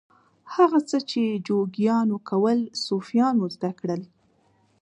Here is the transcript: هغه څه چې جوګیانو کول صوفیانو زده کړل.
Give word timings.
هغه 0.53 0.79
څه 0.89 0.97
چې 1.09 1.21
جوګیانو 1.47 2.17
کول 2.29 2.59
صوفیانو 2.85 3.45
زده 3.55 3.71
کړل. 3.79 4.01